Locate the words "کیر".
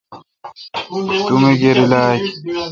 1.59-1.77